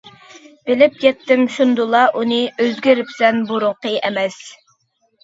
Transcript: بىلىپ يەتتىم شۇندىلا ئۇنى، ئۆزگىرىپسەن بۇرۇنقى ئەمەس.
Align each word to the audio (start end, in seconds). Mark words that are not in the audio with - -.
بىلىپ 0.69 0.95
يەتتىم 1.05 1.43
شۇندىلا 1.55 2.01
ئۇنى، 2.21 2.39
ئۆزگىرىپسەن 2.63 3.39
بۇرۇنقى 3.53 3.93
ئەمەس. 4.09 4.41